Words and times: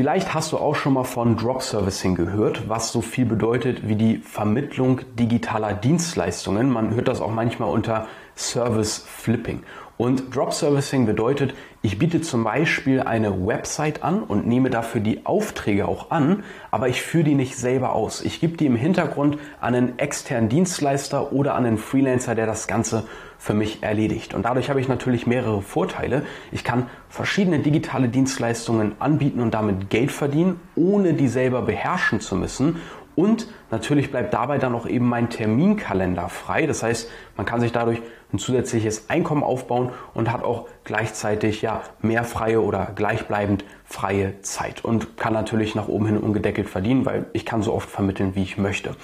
Vielleicht 0.00 0.32
hast 0.32 0.52
du 0.52 0.56
auch 0.56 0.76
schon 0.76 0.94
mal 0.94 1.04
von 1.04 1.36
Drop 1.36 1.60
Servicing 1.60 2.14
gehört, 2.14 2.70
was 2.70 2.90
so 2.90 3.02
viel 3.02 3.26
bedeutet 3.26 3.86
wie 3.86 3.96
die 3.96 4.16
Vermittlung 4.16 5.02
digitaler 5.18 5.74
Dienstleistungen. 5.74 6.70
Man 6.70 6.94
hört 6.94 7.06
das 7.06 7.20
auch 7.20 7.30
manchmal 7.30 7.68
unter 7.68 8.06
Service 8.34 9.04
Flipping. 9.06 9.62
Und 9.98 10.34
Drop 10.34 10.54
Servicing 10.54 11.04
bedeutet, 11.04 11.52
ich 11.82 11.98
biete 11.98 12.22
zum 12.22 12.44
Beispiel 12.44 13.00
eine 13.02 13.46
Website 13.46 14.02
an 14.02 14.22
und 14.22 14.46
nehme 14.46 14.70
dafür 14.70 15.02
die 15.02 15.26
Aufträge 15.26 15.86
auch 15.86 16.10
an, 16.10 16.44
aber 16.70 16.88
ich 16.88 17.02
führe 17.02 17.24
die 17.24 17.34
nicht 17.34 17.58
selber 17.58 17.92
aus. 17.92 18.22
Ich 18.22 18.40
gebe 18.40 18.56
die 18.56 18.64
im 18.64 18.76
Hintergrund 18.76 19.36
an 19.60 19.74
einen 19.74 19.98
externen 19.98 20.48
Dienstleister 20.48 21.34
oder 21.34 21.54
an 21.54 21.66
einen 21.66 21.76
Freelancer, 21.76 22.34
der 22.34 22.46
das 22.46 22.66
Ganze 22.66 23.04
für 23.40 23.54
mich 23.54 23.82
erledigt. 23.82 24.34
Und 24.34 24.44
dadurch 24.44 24.68
habe 24.68 24.82
ich 24.82 24.88
natürlich 24.88 25.26
mehrere 25.26 25.62
Vorteile. 25.62 26.24
Ich 26.52 26.62
kann 26.62 26.90
verschiedene 27.08 27.60
digitale 27.60 28.10
Dienstleistungen 28.10 28.92
anbieten 29.00 29.40
und 29.40 29.54
damit 29.54 29.88
Geld 29.88 30.12
verdienen, 30.12 30.60
ohne 30.76 31.14
die 31.14 31.26
selber 31.26 31.62
beherrschen 31.62 32.20
zu 32.20 32.36
müssen. 32.36 32.76
Und 33.16 33.48
natürlich 33.70 34.10
bleibt 34.10 34.34
dabei 34.34 34.58
dann 34.58 34.74
auch 34.74 34.86
eben 34.86 35.06
mein 35.06 35.30
Terminkalender 35.30 36.28
frei. 36.28 36.66
Das 36.66 36.82
heißt, 36.82 37.10
man 37.38 37.46
kann 37.46 37.60
sich 37.60 37.72
dadurch 37.72 38.02
ein 38.30 38.38
zusätzliches 38.38 39.08
Einkommen 39.08 39.42
aufbauen 39.42 39.88
und 40.12 40.30
hat 40.30 40.44
auch 40.44 40.68
gleichzeitig 40.84 41.62
ja 41.62 41.80
mehr 42.02 42.24
freie 42.24 42.60
oder 42.60 42.92
gleichbleibend 42.94 43.64
freie 43.86 44.40
Zeit 44.42 44.84
und 44.84 45.16
kann 45.16 45.32
natürlich 45.32 45.74
nach 45.74 45.88
oben 45.88 46.06
hin 46.06 46.18
ungedeckelt 46.18 46.68
verdienen, 46.68 47.06
weil 47.06 47.24
ich 47.32 47.46
kann 47.46 47.62
so 47.62 47.72
oft 47.72 47.88
vermitteln, 47.88 48.34
wie 48.34 48.42
ich 48.42 48.58
möchte. 48.58 48.94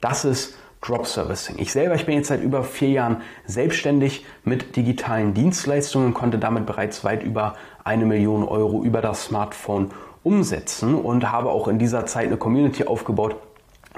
Das 0.00 0.24
ist 0.24 0.58
Drop 0.86 1.06
Servicing. 1.06 1.56
Ich 1.58 1.72
selber, 1.72 1.94
ich 1.94 2.04
bin 2.04 2.16
jetzt 2.16 2.28
seit 2.28 2.42
über 2.42 2.62
vier 2.62 2.90
Jahren 2.90 3.22
selbstständig 3.46 4.26
mit 4.44 4.76
digitalen 4.76 5.32
Dienstleistungen, 5.32 6.12
konnte 6.12 6.38
damit 6.38 6.66
bereits 6.66 7.04
weit 7.04 7.22
über 7.22 7.54
eine 7.84 8.04
Million 8.04 8.44
Euro 8.44 8.82
über 8.84 9.00
das 9.00 9.24
Smartphone 9.24 9.92
umsetzen 10.22 10.94
und 10.94 11.32
habe 11.32 11.50
auch 11.50 11.68
in 11.68 11.78
dieser 11.78 12.04
Zeit 12.04 12.26
eine 12.26 12.36
Community 12.36 12.84
aufgebaut, 12.84 13.36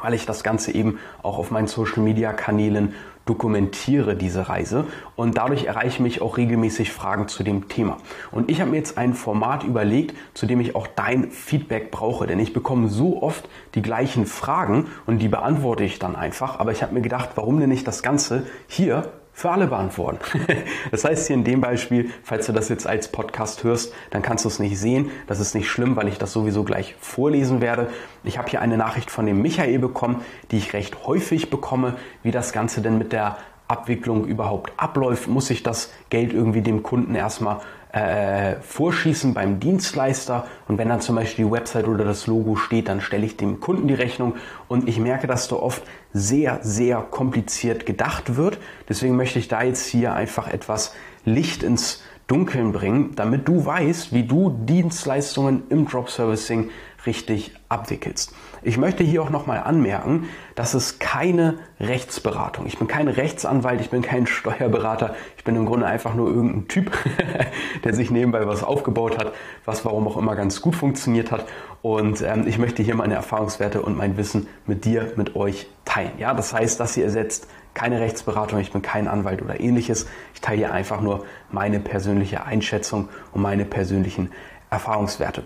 weil 0.00 0.15
ich 0.15 0.26
das 0.26 0.43
Ganze 0.43 0.73
eben 0.73 0.98
auch 1.23 1.38
auf 1.38 1.51
meinen 1.51 1.66
Social-Media-Kanälen 1.66 2.95
dokumentiere, 3.26 4.15
diese 4.15 4.48
Reise. 4.48 4.84
Und 5.16 5.37
dadurch 5.37 5.65
erreichen 5.65 6.04
mich 6.04 6.23
auch 6.23 6.37
regelmäßig 6.37 6.93
Fragen 6.93 7.29
zu 7.29 7.43
dem 7.43 7.68
Thema. 7.68 7.98
Und 8.30 8.51
ich 8.51 8.60
habe 8.60 8.71
mir 8.71 8.76
jetzt 8.76 8.96
ein 8.96 9.15
Format 9.15 9.65
überlegt, 9.65 10.16
zu 10.32 10.46
dem 10.46 10.60
ich 10.60 10.76
auch 10.76 10.87
dein 10.87 11.30
Feedback 11.30 11.90
brauche. 11.90 12.26
Denn 12.26 12.38
ich 12.38 12.52
bekomme 12.52 12.88
so 12.88 13.23
oft 13.23 13.48
die 13.74 13.82
gleichen 13.82 14.26
Fragen 14.26 14.87
und 15.06 15.18
die 15.18 15.29
beantworte 15.29 15.84
ich 15.84 15.99
dann 15.99 16.15
einfach. 16.15 16.60
Aber 16.60 16.73
ich 16.73 16.82
habe 16.82 16.95
mir 16.95 17.02
gedacht, 17.02 17.30
warum 17.34 17.59
denn 17.59 17.68
nicht 17.68 17.87
das 17.87 18.02
Ganze 18.02 18.46
hier 18.68 19.12
für 19.37 19.51
alle 19.51 19.66
beantworten. 19.66 20.18
Das 20.90 21.04
heißt 21.04 21.26
hier 21.26 21.37
in 21.37 21.45
dem 21.45 21.60
Beispiel, 21.60 22.10
falls 22.23 22.46
du 22.46 22.52
das 22.52 22.70
jetzt 22.70 22.87
als 22.87 23.09
Podcast 23.09 23.65
hörst, 23.65 23.93
dann 24.10 24.23
kannst 24.23 24.45
du 24.45 24.48
es 24.48 24.59
nicht 24.59 24.78
sehen. 24.78 25.10
Das 25.26 25.40
ist 25.40 25.54
nicht 25.54 25.68
schlimm, 25.68 25.95
weil 25.95 26.09
ich 26.09 26.16
das 26.16 26.32
sowieso 26.32 26.65
gleich 26.65 26.95
vorlesen 27.01 27.60
werde. 27.60 27.88
Ich 28.24 28.38
habe 28.38 28.48
hier 28.48 28.62
eine 28.62 28.78
Nachricht 28.78 29.10
von 29.10 29.26
dem 29.26 29.43
Michael 29.43 29.78
bekommen, 29.78 30.23
die 30.51 30.56
ich 30.56 30.73
recht 30.73 31.06
häufig 31.06 31.51
bekomme, 31.51 31.96
wie 32.23 32.30
das 32.30 32.52
Ganze 32.52 32.80
denn 32.80 32.96
mit 32.96 33.12
der 33.12 33.37
Abwicklung 33.68 34.24
überhaupt 34.24 34.73
abläuft. 34.78 35.28
Muss 35.28 35.50
ich 35.50 35.62
das 35.62 35.93
Geld 36.09 36.32
irgendwie 36.32 36.62
dem 36.62 36.82
Kunden 36.82 37.15
erstmal 37.15 37.60
äh, 37.97 38.57
vorschießen 38.61 39.33
beim 39.33 39.59
Dienstleister 39.59 40.47
und 40.69 40.77
wenn 40.77 40.91
dann 40.91 41.01
zum 41.01 41.16
Beispiel 41.16 41.47
die 41.47 41.51
Website 41.51 41.89
oder 41.89 42.05
das 42.05 42.27
Logo 42.27 42.55
steht, 42.55 42.89
dann 42.89 43.01
stelle 43.01 43.25
ich 43.25 43.39
dem 43.39 43.59
Kunden 43.59 43.89
die 43.89 43.95
Rechnung 43.95 44.35
und 44.69 44.87
ich 44.87 44.99
merke, 44.99 45.27
dass 45.27 45.49
da 45.49 45.57
oft 45.57 45.83
sehr, 46.13 46.59
sehr 46.61 46.99
kompliziert 46.99 47.87
gedacht 47.87 48.37
wird. 48.37 48.59
Deswegen 48.87 49.17
möchte 49.17 49.39
ich 49.39 49.49
da 49.49 49.63
jetzt 49.63 49.87
hier 49.87 50.13
einfach 50.13 50.47
etwas 50.47 50.95
Licht 51.24 51.63
ins 51.63 52.02
Dunkeln 52.27 52.73
bringen, 52.73 53.13
damit 53.17 53.49
du 53.49 53.65
weißt, 53.65 54.13
wie 54.13 54.24
du 54.24 54.51
Dienstleistungen 54.51 55.63
im 55.71 55.89
Drop 55.89 56.11
Servicing 56.11 56.69
richtig 57.07 57.52
abwickelst. 57.68 58.35
Ich 58.62 58.79
möchte 58.79 59.04
hier 59.04 59.23
auch 59.23 59.30
nochmal 59.30 59.60
anmerken, 59.60 60.29
dass 60.54 60.74
es 60.74 60.99
keine 60.99 61.59
Rechtsberatung. 61.80 62.66
Ich 62.66 62.79
bin 62.79 62.88
kein 62.88 63.09
Rechtsanwalt, 63.09 63.80
ich 63.80 63.90
bin 63.90 64.03
kein 64.03 64.27
Steuerberater, 64.27 65.15
ich 65.37 65.44
bin 65.44 65.56
im 65.56 65.67
Grunde 65.67 65.87
einfach 65.87 66.15
nur 66.15 66.28
irgendein 66.28 66.69
Typ, 66.69 66.93
der 67.84 67.94
sich 67.94 68.11
nebenbei 68.11 68.47
was 68.47 68.65
aufgebaut 68.65 69.19
hat, 69.19 69.33
was 69.65 69.84
warum 69.84 70.06
auch 70.09 70.17
immer 70.17 70.37
ganz 70.37 70.61
gut 70.61 70.75
funktioniert 70.75 71.31
hat. 71.31 71.47
Und 71.83 72.22
ähm, 72.22 72.47
ich 72.47 72.59
möchte 72.59 72.83
hier 72.83 72.94
meine 72.94 73.15
Erfahrungswerte 73.15 73.83
und 73.83 73.97
mein 73.97 74.17
Wissen 74.17 74.49
mit 74.67 74.84
dir, 74.84 75.12
mit 75.17 75.37
euch 75.37 75.69
teilen. 75.84 76.12
Ja, 76.19 76.34
das 76.34 76.53
heißt, 76.53 76.81
das 76.81 76.94
hier 76.94 77.05
ersetzt 77.05 77.47
keine 77.77 78.00
Rechtsberatung, 78.00 78.59
ich 78.59 78.73
bin 78.73 78.81
kein 78.81 79.06
Anwalt 79.06 79.43
oder 79.43 79.61
ähnliches. 79.61 80.06
Ich 80.33 80.41
teile 80.41 80.56
hier 80.56 80.73
einfach 80.73 81.03
nur 81.03 81.27
meine 81.50 81.78
persönliche 81.78 82.44
Einschätzung 82.44 83.11
und 83.33 83.43
meine 83.43 83.67
persönlichen 83.67 84.33
Erfahrungswerte. 84.71 85.44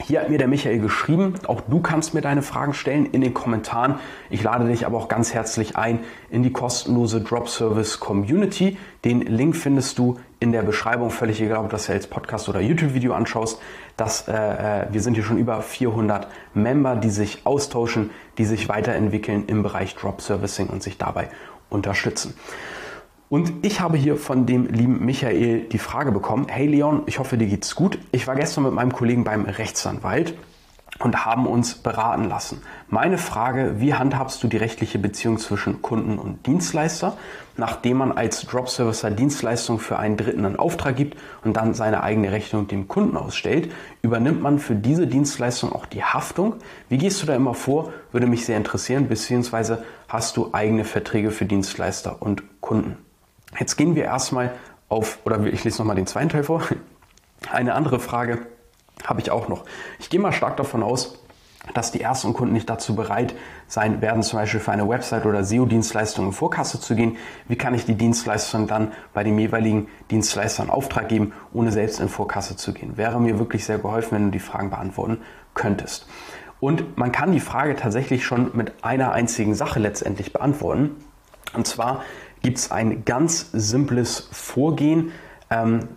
Hier 0.00 0.20
hat 0.20 0.30
mir 0.30 0.38
der 0.38 0.46
Michael 0.46 0.78
geschrieben, 0.78 1.34
auch 1.48 1.60
du 1.60 1.80
kannst 1.80 2.14
mir 2.14 2.20
deine 2.20 2.42
Fragen 2.42 2.72
stellen 2.72 3.06
in 3.06 3.20
den 3.20 3.34
Kommentaren. 3.34 3.96
Ich 4.30 4.42
lade 4.44 4.66
dich 4.66 4.86
aber 4.86 4.96
auch 4.96 5.08
ganz 5.08 5.34
herzlich 5.34 5.76
ein 5.76 5.98
in 6.30 6.44
die 6.44 6.52
kostenlose 6.52 7.20
Drop 7.20 7.48
Service 7.48 7.98
Community. 7.98 8.78
Den 9.04 9.22
Link 9.22 9.56
findest 9.56 9.98
du 9.98 10.16
in 10.38 10.52
der 10.52 10.62
Beschreibung, 10.62 11.10
völlig 11.10 11.40
egal, 11.40 11.58
ob 11.58 11.64
du 11.64 11.70
das 11.70 11.88
ja 11.88 11.94
als 11.94 12.06
Podcast 12.06 12.48
oder 12.48 12.60
YouTube-Video 12.60 13.12
anschaust. 13.12 13.60
Das, 13.96 14.28
äh, 14.28 14.32
äh, 14.32 14.86
wir 14.92 15.00
sind 15.00 15.14
hier 15.14 15.24
schon 15.24 15.36
über 15.36 15.62
400 15.62 16.28
Member, 16.54 16.94
die 16.94 17.10
sich 17.10 17.44
austauschen, 17.44 18.10
die 18.38 18.44
sich 18.44 18.68
weiterentwickeln 18.68 19.46
im 19.48 19.64
Bereich 19.64 19.96
Drop 19.96 20.20
Servicing 20.20 20.68
und 20.68 20.80
sich 20.80 20.98
dabei 20.98 21.28
unterstützen. 21.70 22.34
Und 23.28 23.52
ich 23.66 23.80
habe 23.80 23.98
hier 23.98 24.16
von 24.16 24.46
dem 24.46 24.66
lieben 24.66 25.04
Michael 25.04 25.60
die 25.68 25.78
Frage 25.78 26.12
bekommen, 26.12 26.46
hey 26.48 26.66
Leon, 26.66 27.02
ich 27.04 27.18
hoffe 27.18 27.36
dir 27.36 27.46
geht's 27.46 27.74
gut. 27.74 27.98
Ich 28.10 28.26
war 28.26 28.36
gestern 28.36 28.64
mit 28.64 28.72
meinem 28.72 28.92
Kollegen 28.92 29.24
beim 29.24 29.44
Rechtsanwalt 29.44 30.34
und 30.98 31.26
haben 31.26 31.46
uns 31.46 31.74
beraten 31.74 32.24
lassen. 32.24 32.62
Meine 32.88 33.18
Frage, 33.18 33.74
wie 33.78 33.92
handhabst 33.92 34.42
du 34.42 34.48
die 34.48 34.56
rechtliche 34.56 34.98
Beziehung 34.98 35.38
zwischen 35.38 35.82
Kunden 35.82 36.18
und 36.18 36.46
Dienstleister, 36.46 37.18
nachdem 37.56 37.98
man 37.98 38.12
als 38.12 38.46
Drop-Servicer 38.46 39.10
Dienstleistungen 39.10 39.78
für 39.78 39.98
einen 39.98 40.16
Dritten 40.16 40.46
einen 40.46 40.58
Auftrag 40.58 40.96
gibt 40.96 41.18
und 41.44 41.56
dann 41.56 41.74
seine 41.74 42.02
eigene 42.02 42.32
Rechnung 42.32 42.66
dem 42.66 42.88
Kunden 42.88 43.18
ausstellt, 43.18 43.70
übernimmt 44.00 44.40
man 44.40 44.58
für 44.58 44.74
diese 44.74 45.06
Dienstleistung 45.06 45.70
auch 45.72 45.84
die 45.84 46.02
Haftung? 46.02 46.54
Wie 46.88 46.98
gehst 46.98 47.22
du 47.22 47.26
da 47.26 47.36
immer 47.36 47.54
vor? 47.54 47.92
Würde 48.10 48.26
mich 48.26 48.46
sehr 48.46 48.56
interessieren, 48.56 49.08
beziehungsweise 49.08 49.84
hast 50.08 50.38
du 50.38 50.54
eigene 50.54 50.84
Verträge 50.84 51.30
für 51.30 51.44
Dienstleister 51.44 52.22
und 52.22 52.42
Kunden? 52.60 52.96
Jetzt 53.58 53.76
gehen 53.76 53.94
wir 53.94 54.04
erstmal 54.04 54.52
auf, 54.88 55.18
oder 55.24 55.44
ich 55.44 55.64
lese 55.64 55.78
nochmal 55.78 55.96
den 55.96 56.06
zweiten 56.06 56.28
Teil 56.28 56.44
vor. 56.44 56.62
Eine 57.50 57.74
andere 57.74 58.00
Frage 58.00 58.46
habe 59.04 59.20
ich 59.20 59.30
auch 59.30 59.48
noch. 59.48 59.64
Ich 59.98 60.10
gehe 60.10 60.20
mal 60.20 60.32
stark 60.32 60.56
davon 60.56 60.82
aus, 60.82 61.18
dass 61.74 61.92
die 61.92 62.00
ersten 62.00 62.32
Kunden 62.32 62.54
nicht 62.54 62.68
dazu 62.70 62.94
bereit 62.94 63.34
sein 63.66 64.00
werden, 64.00 64.22
zum 64.22 64.38
Beispiel 64.38 64.60
für 64.60 64.72
eine 64.72 64.88
Website 64.88 65.26
oder 65.26 65.44
SEO-Dienstleistung 65.44 66.26
in 66.26 66.32
Vorkasse 66.32 66.80
zu 66.80 66.94
gehen. 66.94 67.16
Wie 67.46 67.56
kann 67.56 67.74
ich 67.74 67.84
die 67.84 67.94
Dienstleistung 67.94 68.66
dann 68.66 68.92
bei 69.12 69.24
dem 69.24 69.38
jeweiligen 69.38 69.88
Dienstleister 70.10 70.62
in 70.62 70.70
Auftrag 70.70 71.08
geben, 71.08 71.32
ohne 71.52 71.72
selbst 71.72 72.00
in 72.00 72.08
Vorkasse 72.08 72.56
zu 72.56 72.72
gehen? 72.72 72.96
Wäre 72.96 73.20
mir 73.20 73.38
wirklich 73.38 73.64
sehr 73.64 73.78
geholfen, 73.78 74.12
wenn 74.12 74.24
du 74.26 74.30
die 74.30 74.38
Fragen 74.38 74.70
beantworten 74.70 75.18
könntest. 75.54 76.06
Und 76.60 76.96
man 76.96 77.12
kann 77.12 77.32
die 77.32 77.40
Frage 77.40 77.76
tatsächlich 77.76 78.24
schon 78.24 78.50
mit 78.54 78.82
einer 78.82 79.12
einzigen 79.12 79.54
Sache 79.54 79.78
letztendlich 79.78 80.32
beantworten. 80.32 80.96
Und 81.54 81.66
zwar 81.66 82.02
gibt 82.42 82.58
es 82.58 82.70
ein 82.70 83.04
ganz 83.04 83.50
simples 83.52 84.28
Vorgehen, 84.32 85.12
ähm, 85.50 85.88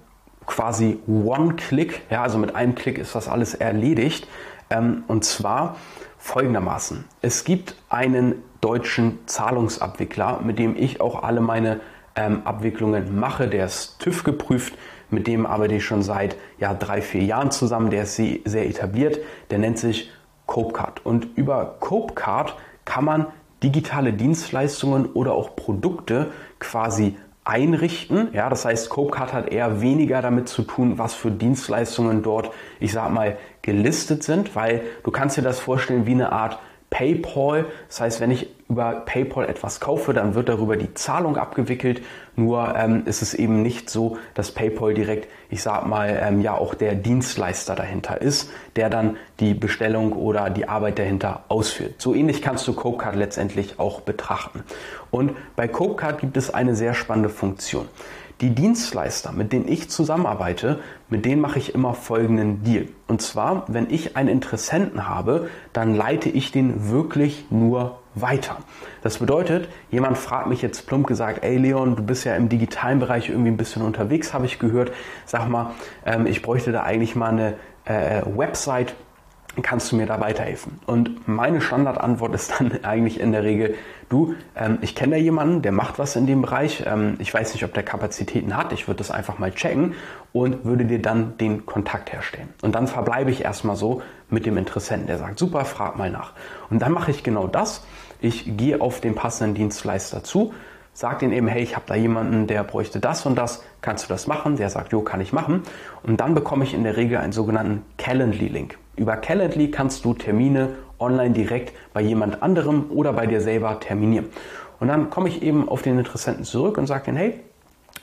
quasi 0.46 1.00
One-Click. 1.08 2.02
Ja, 2.10 2.24
also 2.24 2.38
mit 2.38 2.56
einem 2.56 2.76
Klick 2.76 2.98
ist 2.98 3.16
das 3.16 3.28
alles 3.28 3.54
erledigt. 3.54 4.28
Ähm, 4.70 5.04
und 5.08 5.24
zwar 5.26 5.76
folgendermaßen. 6.18 7.06
Es 7.22 7.44
gibt 7.44 7.76
einen 7.90 8.36
deutschen 8.62 9.20
Zahlungsabwickler, 9.26 10.42
mit 10.44 10.60
dem 10.60 10.76
ich 10.78 11.02
auch 11.02 11.24
alle 11.24 11.42
meine 11.42 11.82
ähm, 12.16 12.42
Abwicklungen 12.46 13.20
mache. 13.20 13.48
Der 13.48 13.66
ist 13.66 14.00
TÜV 14.00 14.24
geprüft. 14.24 14.74
Mit 15.10 15.28
dem 15.28 15.46
arbeite 15.46 15.76
ich 15.76 15.86
schon 15.86 16.04
seit 16.04 16.38
ja, 16.58 16.74
drei, 16.74 17.02
vier 17.02 17.24
Jahren 17.24 17.52
zusammen. 17.52 17.90
Der 17.90 18.04
ist 18.04 18.16
sehr 18.16 18.70
etabliert. 18.70 19.20
Der 19.50 19.60
nennt 19.60 19.78
sich 19.78 20.12
Copecard. 20.46 21.06
Und 21.06 21.38
über 21.38 21.78
Copecard 21.80 22.56
kann 22.86 23.06
man 23.06 23.28
digitale 23.64 24.14
Dienstleistungen 24.14 25.06
oder 25.06 25.34
auch 25.34 25.56
Produkte 25.56 26.32
quasi 26.60 27.16
einrichten. 27.44 28.30
Ja, 28.34 28.50
das 28.50 28.66
heißt, 28.66 28.90
Copecard 28.90 29.34
hat 29.34 29.50
eher 29.50 29.82
weniger 29.82 30.22
damit 30.22 30.48
zu 30.48 30.64
tun, 30.64 30.98
was 30.98 31.14
für 31.14 31.32
Dienstleistungen 31.32 32.22
dort, 32.24 32.52
ich 32.80 32.92
sag 32.92 33.12
mal, 33.12 33.38
gelistet 33.62 34.24
sind, 34.24 34.56
weil 34.56 34.82
du 35.04 35.12
kannst 35.12 35.38
dir 35.38 35.42
das 35.42 35.60
vorstellen 35.60 36.06
wie 36.06 36.12
eine 36.12 36.32
Art 36.32 36.60
PayPal. 36.92 37.66
Das 37.88 38.02
heißt, 38.02 38.22
wenn 38.22 38.30
ich 38.30 38.50
über 38.70 39.02
PayPal 39.06 39.50
etwas 39.50 39.80
kaufe, 39.80 40.14
dann 40.14 40.36
wird 40.36 40.50
darüber 40.50 40.78
die 40.78 40.94
Zahlung 40.94 41.38
abgewickelt. 41.38 42.04
Nur 42.36 42.76
ähm, 42.76 43.04
ist 43.06 43.22
es 43.22 43.34
eben 43.34 43.62
nicht 43.64 43.90
so, 43.90 44.18
dass 44.34 44.52
PayPal 44.52 44.94
direkt, 44.94 45.28
ich 45.50 45.64
sag 45.64 45.88
mal, 45.88 46.22
ähm, 46.22 46.42
ja 46.42 46.54
auch 46.54 46.76
der 46.76 46.96
Dienstleister 46.96 47.76
dahinter 47.76 48.22
ist, 48.22 48.52
der 48.76 48.90
dann 48.90 49.18
die 49.40 49.54
Bestellung 49.54 50.14
oder 50.14 50.50
die 50.50 50.68
Arbeit 50.68 51.00
dahinter 51.00 51.46
ausführt. 51.48 51.96
So 51.98 52.14
ähnlich 52.14 52.42
kannst 52.42 52.68
du 52.68 52.74
Copecard 52.74 53.16
letztendlich 53.16 53.80
auch 53.80 54.02
betrachten. 54.02 54.64
Und 55.10 55.32
bei 55.56 55.68
Copecard 55.68 56.20
gibt 56.20 56.38
es 56.38 56.54
eine 56.54 56.76
sehr 56.76 56.94
spannende 56.94 57.30
Funktion. 57.30 57.88
Die 58.42 58.56
Dienstleister, 58.56 59.32
mit 59.32 59.54
denen 59.54 59.68
ich 59.68 59.92
zusammenarbeite, 59.92 60.80
mit 61.10 61.26
denen 61.26 61.42
mache 61.42 61.60
ich 61.60 61.76
immer 61.76 61.94
folgenden 61.94 62.64
Deal. 62.64 62.88
Und 63.08 63.22
zwar, 63.22 63.66
wenn 63.68 63.88
ich 63.92 64.18
einen 64.18 64.30
Interessenten 64.30 65.08
habe, 65.08 65.48
dann 65.74 65.94
leite 65.94 66.28
ich 66.28 66.52
den 66.52 66.90
wirklich 66.90 67.46
nur 67.52 68.00
weiter. 68.16 68.58
Das 69.04 69.20
bedeutet, 69.20 69.70
jemand 69.92 70.18
fragt 70.18 70.48
mich 70.48 70.64
jetzt 70.64 70.88
plump 70.88 71.06
gesagt, 71.06 71.44
ey 71.44 71.58
Leon, 71.58 71.96
du 71.96 72.02
bist 72.02 72.26
ja 72.26 72.36
im 72.36 72.50
digitalen 72.50 73.00
Bereich 73.00 73.30
irgendwie 73.30 73.52
ein 73.52 73.58
bisschen 73.58 73.84
unterwegs, 73.84 74.34
habe 74.34 74.48
ich 74.48 74.58
gehört. 74.58 74.92
Sag 75.28 75.48
mal, 75.48 75.74
ähm, 76.04 76.26
ich 76.26 76.42
bräuchte 76.42 76.72
da 76.72 76.82
eigentlich 76.82 77.16
mal 77.16 77.30
eine 77.30 77.54
äh, 77.86 78.24
Website 78.26 78.96
kannst 79.62 79.92
du 79.92 79.96
mir 79.96 80.06
da 80.06 80.20
weiterhelfen? 80.20 80.80
Und 80.86 81.28
meine 81.28 81.62
Standardantwort 81.62 82.34
ist 82.34 82.54
dann 82.60 82.80
eigentlich 82.84 83.20
in 83.20 83.32
der 83.32 83.44
Regel, 83.44 83.76
du, 84.10 84.36
ähm, 84.56 84.78
ich 84.82 84.96
kenne 84.96 85.16
da 85.16 85.22
jemanden, 85.22 85.62
der 85.62 85.72
macht 85.72 86.00
was 86.00 86.16
in 86.16 86.26
dem 86.26 86.42
Bereich, 86.42 86.84
ähm, 86.86 87.16
ich 87.20 87.34
weiß 87.34 87.54
nicht, 87.54 87.64
ob 87.64 87.74
der 87.74 87.84
Kapazitäten 87.84 88.56
hat, 88.56 88.72
ich 88.74 88.88
würde 88.88 89.00
das 89.00 89.12
einfach 89.12 89.40
mal 89.40 89.52
checken 89.52 89.94
und 90.34 90.64
würde 90.64 90.86
dir 90.86 91.02
dann 91.02 91.38
den 91.38 91.66
Kontakt 91.66 92.14
herstellen. 92.14 92.50
Und 92.62 92.76
dann 92.76 92.88
verbleibe 92.88 93.32
ich 93.32 93.44
erstmal 93.44 93.76
so 93.76 94.02
mit 94.30 94.46
dem 94.46 94.58
Interessenten, 94.58 95.08
der 95.08 95.18
sagt, 95.18 95.38
super, 95.38 95.66
frag 95.66 95.98
mal 95.98 96.10
nach. 96.10 96.34
Und 96.70 96.82
dann 96.82 96.92
mache 96.92 97.12
ich 97.12 97.24
genau 97.24 97.48
das, 97.48 97.86
ich 98.22 98.56
gehe 98.58 98.80
auf 98.80 99.02
den 99.02 99.16
passenden 99.16 99.56
Dienstleister 99.56 100.24
zu, 100.24 100.54
sage 100.94 101.20
den 101.20 101.32
eben, 101.32 101.48
hey, 101.48 101.64
ich 101.64 101.76
habe 101.76 101.86
da 101.88 101.96
jemanden, 101.96 102.48
der 102.48 102.64
bräuchte 102.64 103.00
das 103.00 103.26
und 103.26 103.36
das, 103.36 103.64
kannst 103.82 104.06
du 104.06 104.10
das 104.10 104.28
machen? 104.28 104.58
Der 104.58 104.70
sagt, 104.70 104.92
jo, 104.92 105.02
kann 105.02 105.22
ich 105.22 105.34
machen. 105.34 105.64
Und 106.04 106.20
dann 106.20 106.36
bekomme 106.36 106.64
ich 106.64 106.74
in 106.74 106.84
der 106.84 106.98
Regel 106.98 107.18
einen 107.18 107.34
sogenannten 107.34 107.84
Calendly-Link. 107.98 108.78
Über 109.02 109.18
Calendly 109.18 109.72
kannst 109.72 110.06
du 110.06 110.14
Termine 110.14 110.76
online 111.00 111.32
direkt 111.32 111.74
bei 111.92 112.02
jemand 112.02 112.44
anderem 112.44 112.92
oder 112.92 113.14
bei 113.14 113.26
dir 113.26 113.42
selber 113.42 113.80
terminieren. 113.80 114.28
Und 114.80 114.90
dann 114.90 115.10
komme 115.10 115.28
ich 115.28 115.42
eben 115.42 115.68
auf 115.68 115.82
den 115.82 115.98
Interessenten 115.98 116.44
zurück 116.44 116.78
und 116.78 116.86
sage 116.86 117.06
dann, 117.08 117.16
hey, 117.16 117.40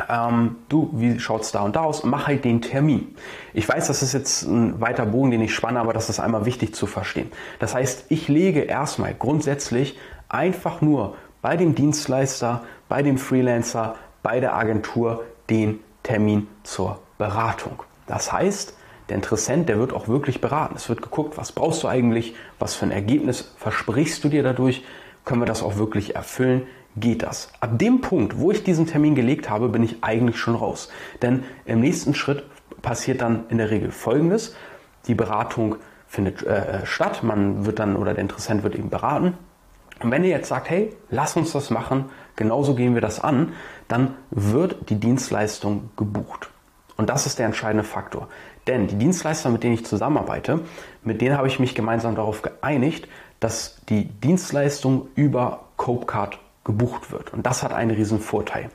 ähm, 0.08 0.56
du, 0.68 0.90
wie 0.94 1.20
schaut 1.20 1.42
es 1.42 1.52
da 1.52 1.60
und 1.60 1.76
da 1.76 1.82
aus? 1.82 2.02
Mach 2.02 2.26
halt 2.26 2.44
den 2.44 2.62
Termin. 2.62 3.14
Ich 3.54 3.68
weiß, 3.68 3.86
das 3.86 4.02
ist 4.02 4.12
jetzt 4.12 4.42
ein 4.42 4.80
weiter 4.80 5.06
Bogen, 5.06 5.30
den 5.30 5.40
ich 5.40 5.54
spanne, 5.54 5.78
aber 5.78 5.92
das 5.92 6.10
ist 6.10 6.18
einmal 6.18 6.46
wichtig 6.46 6.74
zu 6.74 6.88
verstehen. 6.88 7.30
Das 7.60 7.76
heißt, 7.76 8.06
ich 8.08 8.26
lege 8.26 8.62
erstmal 8.62 9.14
grundsätzlich 9.14 9.96
einfach 10.28 10.80
nur 10.80 11.14
bei 11.42 11.56
dem 11.56 11.76
Dienstleister, 11.76 12.64
bei 12.88 13.04
dem 13.04 13.18
Freelancer, 13.18 13.94
bei 14.24 14.40
der 14.40 14.56
Agentur 14.56 15.22
den 15.48 15.78
Termin 16.02 16.48
zur 16.64 16.98
Beratung. 17.18 17.84
Das 18.08 18.32
heißt, 18.32 18.74
der 19.08 19.16
Interessent, 19.16 19.68
der 19.68 19.78
wird 19.78 19.92
auch 19.92 20.08
wirklich 20.08 20.40
beraten. 20.40 20.74
Es 20.76 20.88
wird 20.88 21.02
geguckt, 21.02 21.38
was 21.38 21.52
brauchst 21.52 21.82
du 21.82 21.88
eigentlich, 21.88 22.34
was 22.58 22.74
für 22.74 22.86
ein 22.86 22.90
Ergebnis 22.90 23.52
versprichst 23.56 24.22
du 24.22 24.28
dir 24.28 24.42
dadurch, 24.42 24.84
können 25.24 25.40
wir 25.40 25.46
das 25.46 25.62
auch 25.62 25.76
wirklich 25.76 26.16
erfüllen, 26.16 26.66
geht 26.96 27.22
das. 27.22 27.52
Ab 27.60 27.78
dem 27.78 28.00
Punkt, 28.00 28.38
wo 28.38 28.50
ich 28.50 28.64
diesen 28.64 28.86
Termin 28.86 29.14
gelegt 29.14 29.48
habe, 29.48 29.68
bin 29.68 29.82
ich 29.82 30.02
eigentlich 30.02 30.38
schon 30.38 30.54
raus. 30.54 30.90
Denn 31.22 31.44
im 31.64 31.80
nächsten 31.80 32.14
Schritt 32.14 32.44
passiert 32.82 33.20
dann 33.20 33.44
in 33.48 33.58
der 33.58 33.70
Regel 33.70 33.90
Folgendes. 33.90 34.54
Die 35.06 35.14
Beratung 35.14 35.76
findet 36.06 36.42
äh, 36.42 36.84
statt, 36.84 37.22
man 37.22 37.66
wird 37.66 37.78
dann 37.78 37.96
oder 37.96 38.14
der 38.14 38.22
Interessent 38.22 38.62
wird 38.62 38.74
eben 38.74 38.90
beraten. 38.90 39.34
Und 40.00 40.10
wenn 40.10 40.22
ihr 40.22 40.30
jetzt 40.30 40.48
sagt, 40.48 40.70
hey, 40.70 40.94
lass 41.10 41.36
uns 41.36 41.52
das 41.52 41.70
machen, 41.70 42.06
genauso 42.36 42.74
gehen 42.74 42.94
wir 42.94 43.00
das 43.00 43.20
an, 43.20 43.52
dann 43.88 44.14
wird 44.30 44.90
die 44.90 44.96
Dienstleistung 44.96 45.90
gebucht. 45.96 46.50
Und 46.98 47.08
das 47.08 47.26
ist 47.26 47.38
der 47.38 47.46
entscheidende 47.46 47.84
Faktor. 47.84 48.28
Denn 48.66 48.88
die 48.88 48.96
Dienstleister, 48.96 49.48
mit 49.48 49.62
denen 49.62 49.74
ich 49.74 49.86
zusammenarbeite, 49.86 50.60
mit 51.02 51.20
denen 51.22 51.38
habe 51.38 51.46
ich 51.46 51.58
mich 51.58 51.74
gemeinsam 51.74 52.16
darauf 52.16 52.42
geeinigt, 52.42 53.08
dass 53.40 53.80
die 53.88 54.04
Dienstleistung 54.04 55.06
über 55.14 55.60
Copecard 55.76 56.38
gebucht 56.64 57.12
wird. 57.12 57.32
Und 57.32 57.46
das 57.46 57.62
hat 57.62 57.72
einen 57.72 57.92
riesen 57.92 58.20
Vorteil. 58.20 58.68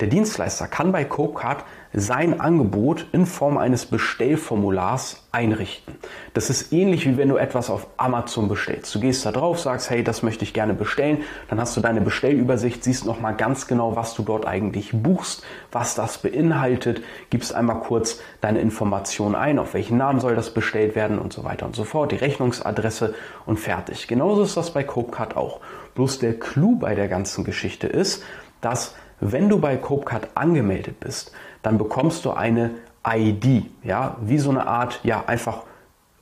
Der 0.00 0.08
Dienstleister 0.08 0.66
kann 0.66 0.90
bei 0.90 1.04
Copecard 1.04 1.64
sein 1.92 2.40
Angebot 2.40 3.06
in 3.12 3.24
Form 3.24 3.56
eines 3.56 3.86
Bestellformulars 3.86 5.28
einrichten. 5.30 5.94
Das 6.32 6.50
ist 6.50 6.72
ähnlich 6.72 7.06
wie 7.06 7.16
wenn 7.16 7.28
du 7.28 7.36
etwas 7.36 7.70
auf 7.70 7.86
Amazon 7.96 8.48
bestellst. 8.48 8.92
Du 8.92 8.98
gehst 8.98 9.24
da 9.24 9.30
drauf, 9.30 9.60
sagst, 9.60 9.90
hey, 9.90 10.02
das 10.02 10.24
möchte 10.24 10.42
ich 10.42 10.52
gerne 10.52 10.74
bestellen, 10.74 11.18
dann 11.48 11.60
hast 11.60 11.76
du 11.76 11.80
deine 11.80 12.00
Bestellübersicht, 12.00 12.82
siehst 12.82 13.06
nochmal 13.06 13.36
ganz 13.36 13.68
genau, 13.68 13.94
was 13.94 14.14
du 14.14 14.24
dort 14.24 14.44
eigentlich 14.44 14.90
buchst, 14.92 15.44
was 15.70 15.94
das 15.94 16.18
beinhaltet, 16.18 17.02
gibst 17.30 17.54
einmal 17.54 17.78
kurz 17.78 18.20
deine 18.40 18.60
Informationen 18.60 19.36
ein, 19.36 19.60
auf 19.60 19.74
welchen 19.74 19.96
Namen 19.96 20.18
soll 20.18 20.34
das 20.34 20.52
bestellt 20.52 20.96
werden 20.96 21.20
und 21.20 21.32
so 21.32 21.44
weiter 21.44 21.66
und 21.66 21.76
so 21.76 21.84
fort, 21.84 22.10
die 22.10 22.16
Rechnungsadresse 22.16 23.14
und 23.46 23.60
fertig. 23.60 24.08
Genauso 24.08 24.42
ist 24.42 24.56
das 24.56 24.72
bei 24.72 24.82
Copecard 24.82 25.36
auch. 25.36 25.60
Bloß 25.94 26.18
der 26.18 26.36
Clou 26.40 26.74
bei 26.76 26.96
der 26.96 27.06
ganzen 27.06 27.44
Geschichte 27.44 27.86
ist, 27.86 28.24
dass 28.60 28.94
wenn 29.32 29.48
du 29.48 29.58
bei 29.58 29.76
Copecard 29.76 30.28
angemeldet 30.34 31.00
bist, 31.00 31.32
dann 31.62 31.78
bekommst 31.78 32.24
du 32.24 32.32
eine 32.32 32.70
ID, 33.06 33.66
ja, 33.82 34.16
wie 34.20 34.38
so 34.38 34.50
eine 34.50 34.66
Art, 34.66 35.00
ja, 35.02 35.24
einfach 35.26 35.62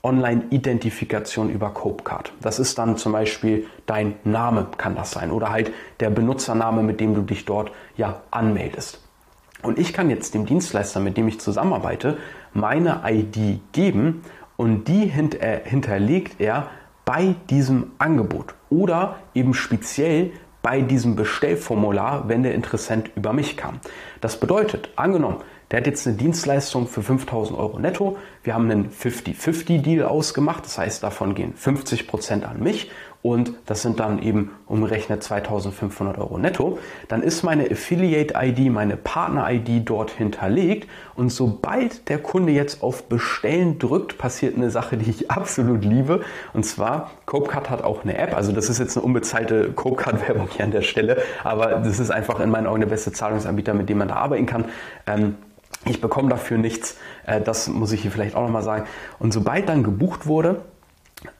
Online-Identifikation 0.05 1.51
über 1.51 1.71
Copecard. 1.71 2.33
Das 2.41 2.59
ist 2.59 2.79
dann 2.79 2.97
zum 2.97 3.13
Beispiel 3.13 3.67
dein 3.87 4.15
Name, 4.25 4.67
kann 4.77 4.95
das 4.97 5.13
sein, 5.13 5.31
oder 5.31 5.51
halt 5.51 5.73
der 6.01 6.11
Benutzername, 6.11 6.83
mit 6.83 7.01
dem 7.01 7.15
du 7.15 7.23
dich 7.23 7.45
dort 7.45 7.73
ja 7.97 8.23
anmeldest. 8.31 9.01
Und 9.63 9.79
ich 9.79 9.93
kann 9.93 10.11
jetzt 10.11 10.35
dem 10.35 10.47
Dienstleister, 10.47 10.99
mit 10.99 11.17
dem 11.17 11.29
ich 11.29 11.41
zusammenarbeite, 11.41 12.19
meine 12.53 13.03
ID 13.07 13.61
geben 13.73 14.23
und 14.57 14.89
die 14.89 15.05
äh, 15.05 15.61
hinterlegt 15.65 16.41
er 16.41 16.69
bei 17.05 17.35
diesem 17.51 17.93
Angebot 17.99 18.55
oder 18.71 19.17
eben 19.35 19.55
speziell 19.55 20.33
bei 20.63 20.81
diesem 20.81 21.17
Bestellformular, 21.17 22.29
wenn 22.29 22.43
der 22.43 22.55
Interessent 22.55 23.11
über 23.17 23.33
mich 23.33 23.57
kam. 23.57 23.81
Das 24.21 24.39
bedeutet, 24.39 24.91
angenommen, 24.97 25.39
der 25.71 25.81
hat 25.81 25.87
jetzt 25.87 26.07
eine 26.07 26.17
Dienstleistung 26.17 26.87
für 26.87 27.03
5000 27.03 27.59
Euro 27.59 27.79
netto. 27.79 28.19
Wir 28.45 28.55
haben 28.55 28.71
einen 28.71 28.91
50-50-Deal 28.91 30.05
ausgemacht. 30.05 30.65
Das 30.65 30.79
heißt, 30.79 31.03
davon 31.03 31.35
gehen 31.35 31.55
50 31.55 32.07
Prozent 32.07 32.45
an 32.45 32.61
mich 32.63 32.91
und 33.23 33.53
das 33.67 33.83
sind 33.83 34.01
dann 34.01 34.21
eben 34.21 34.51
umgerechnet 34.67 35.23
2500 35.23 36.19
Euro 36.19 36.39
netto. 36.39 36.79
Dann 37.07 37.23
ist 37.23 37.45
meine 37.45 37.71
Affiliate-ID, 37.71 38.73
meine 38.73 38.97
Partner-ID 38.97 39.89
dort 39.89 40.11
hinterlegt 40.11 40.89
und 41.15 41.31
sobald 41.31 42.09
der 42.09 42.19
Kunde 42.19 42.53
jetzt 42.53 42.83
auf 42.83 43.05
Bestellen 43.05 43.79
drückt, 43.79 44.19
passiert 44.19 44.57
eine 44.57 44.71
Sache, 44.71 44.97
die 44.97 45.09
ich 45.09 45.31
absolut 45.31 45.85
liebe. 45.85 46.23
Und 46.53 46.65
zwar, 46.67 47.13
Copecard 47.27 47.71
hat 47.71 47.85
auch 47.85 48.03
eine 48.03 48.19
App. 48.19 48.37
Also 48.37 48.51
das 48.51 48.69
ist 48.69 48.81
jetzt 48.81 48.97
eine 48.97 49.07
unbezahlte 49.07 49.73
Copecard-Werbung 49.73 50.49
hier 50.51 50.65
an 50.65 50.73
der 50.73 50.83
Stelle, 50.83 51.23
aber 51.45 51.77
das 51.77 52.01
ist 52.01 52.11
einfach 52.11 52.41
in 52.41 52.51
meinen 52.51 52.67
Augen 52.67 52.81
der 52.81 52.89
beste 52.89 53.13
Zahlungsanbieter, 53.13 53.73
mit 53.73 53.89
dem 53.89 53.99
man 53.99 54.09
da 54.09 54.17
arbeiten 54.17 54.47
kann. 54.47 54.65
Ähm, 55.07 55.37
ich 55.85 56.01
bekomme 56.01 56.29
dafür 56.29 56.59
nichts, 56.59 56.97
äh, 57.27 57.41
das 57.41 57.69
muss 57.69 57.93
ich 57.93 58.03
hier 58.03 58.11
vielleicht 58.11 58.35
auch 58.35 58.43
nochmal 58.43 58.63
sagen. 58.63 58.85
Und 59.19 59.33
sobald 59.33 59.69
dann 59.69 59.85
gebucht 59.85 60.27
wurde, 60.27 60.63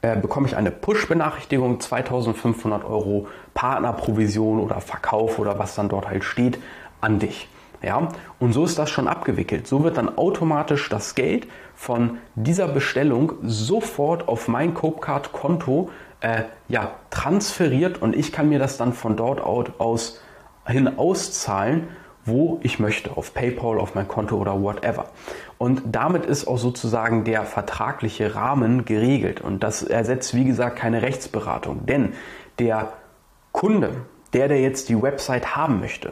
äh, 0.01 0.15
bekomme 0.15 0.47
ich 0.47 0.55
eine 0.55 0.71
Push-Benachrichtigung, 0.71 1.79
2500 1.79 2.83
Euro 2.85 3.27
Partnerprovision 3.53 4.59
oder 4.59 4.81
Verkauf 4.81 5.39
oder 5.39 5.59
was 5.59 5.75
dann 5.75 5.89
dort 5.89 6.07
halt 6.07 6.23
steht, 6.23 6.59
an 7.01 7.19
dich. 7.19 7.49
Ja, 7.81 8.07
und 8.39 8.53
so 8.53 8.63
ist 8.63 8.79
das 8.79 8.89
schon 8.89 9.09
abgewickelt. 9.09 9.67
So 9.67 9.83
wird 9.83 9.97
dann 9.97 10.17
automatisch 10.17 10.87
das 10.87 11.15
Geld 11.15 11.47
von 11.75 12.17
dieser 12.35 12.69
Bestellung 12.69 13.33
sofort 13.43 14.29
auf 14.29 14.47
mein 14.47 14.73
Copecard-Konto 14.73 15.89
äh, 16.21 16.43
ja, 16.69 16.91
transferiert 17.09 18.01
und 18.01 18.15
ich 18.15 18.31
kann 18.31 18.47
mir 18.47 18.59
das 18.59 18.77
dann 18.77 18.93
von 18.93 19.17
dort 19.17 19.41
aus 19.41 20.21
hin 20.65 20.97
auszahlen 20.97 21.89
wo 22.25 22.59
ich 22.63 22.79
möchte, 22.79 23.17
auf 23.17 23.33
PayPal, 23.33 23.79
auf 23.79 23.95
mein 23.95 24.07
Konto 24.07 24.37
oder 24.37 24.61
whatever. 24.61 25.05
Und 25.57 25.81
damit 25.85 26.25
ist 26.25 26.47
auch 26.47 26.57
sozusagen 26.57 27.23
der 27.23 27.43
vertragliche 27.43 28.35
Rahmen 28.35 28.85
geregelt. 28.85 29.41
Und 29.41 29.63
das 29.63 29.83
ersetzt, 29.83 30.33
wie 30.33 30.45
gesagt, 30.45 30.77
keine 30.77 31.01
Rechtsberatung. 31.01 31.85
Denn 31.85 32.13
der 32.59 32.93
Kunde, 33.51 33.91
der, 34.33 34.47
der 34.47 34.61
jetzt 34.61 34.89
die 34.89 35.01
Website 35.01 35.55
haben 35.55 35.79
möchte, 35.79 36.11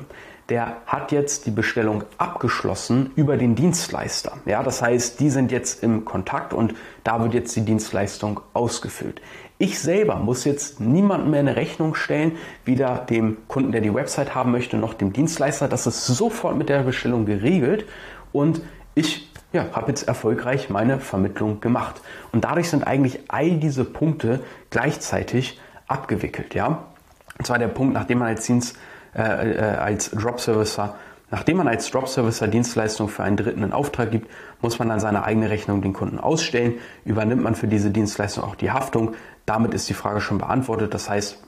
der 0.51 0.81
hat 0.85 1.13
jetzt 1.13 1.45
die 1.45 1.51
Bestellung 1.51 2.03
abgeschlossen 2.17 3.11
über 3.15 3.37
den 3.37 3.55
Dienstleister. 3.55 4.33
Ja, 4.45 4.63
das 4.63 4.81
heißt, 4.81 5.21
die 5.21 5.29
sind 5.29 5.49
jetzt 5.49 5.81
im 5.81 6.03
Kontakt 6.03 6.53
und 6.53 6.75
da 7.05 7.23
wird 7.23 7.33
jetzt 7.33 7.55
die 7.55 7.61
Dienstleistung 7.61 8.41
ausgefüllt. 8.51 9.21
Ich 9.59 9.79
selber 9.79 10.17
muss 10.17 10.43
jetzt 10.43 10.81
niemandem 10.81 11.31
mehr 11.31 11.39
eine 11.39 11.55
Rechnung 11.55 11.95
stellen, 11.95 12.33
weder 12.65 12.97
dem 12.97 13.37
Kunden, 13.47 13.71
der 13.71 13.79
die 13.79 13.93
Website 13.93 14.35
haben 14.35 14.51
möchte, 14.51 14.75
noch 14.75 14.93
dem 14.93 15.13
Dienstleister. 15.13 15.69
Das 15.69 15.87
ist 15.87 16.05
sofort 16.05 16.57
mit 16.57 16.67
der 16.67 16.83
Bestellung 16.83 17.25
geregelt 17.25 17.85
und 18.33 18.61
ich 18.93 19.31
ja, 19.53 19.67
habe 19.71 19.87
jetzt 19.87 20.05
erfolgreich 20.05 20.69
meine 20.69 20.99
Vermittlung 20.99 21.61
gemacht. 21.61 22.01
Und 22.33 22.43
dadurch 22.43 22.69
sind 22.69 22.85
eigentlich 22.85 23.21
all 23.29 23.51
diese 23.51 23.85
Punkte 23.85 24.41
gleichzeitig 24.69 25.61
abgewickelt. 25.87 26.55
Ja? 26.55 26.87
Und 27.37 27.47
zwar 27.47 27.57
der 27.57 27.69
Punkt, 27.69 27.93
nachdem 27.93 28.19
man 28.19 28.27
als, 28.27 28.45
Dienst, 28.45 28.75
äh, 29.15 29.51
äh, 29.51 29.61
als 29.77 30.11
Drop 30.11 30.39
Servicer 30.39 30.95
Nachdem 31.31 31.57
man 31.57 31.67
als 31.69 31.89
Drop-Servicer 31.89 32.49
Dienstleistung 32.49 33.07
für 33.07 33.23
einen 33.23 33.37
Dritten 33.37 33.63
in 33.63 33.71
Auftrag 33.71 34.11
gibt, 34.11 34.29
muss 34.61 34.79
man 34.79 34.89
dann 34.89 34.99
seine 34.99 35.23
eigene 35.23 35.49
Rechnung 35.49 35.81
den 35.81 35.93
Kunden 35.93 36.19
ausstellen. 36.19 36.73
Übernimmt 37.05 37.41
man 37.41 37.55
für 37.55 37.69
diese 37.69 37.89
Dienstleistung 37.89 38.43
auch 38.43 38.55
die 38.55 38.71
Haftung. 38.71 39.15
Damit 39.45 39.73
ist 39.73 39.87
die 39.87 39.93
Frage 39.93 40.19
schon 40.19 40.39
beantwortet. 40.39 40.93
Das 40.93 41.09
heißt, 41.09 41.41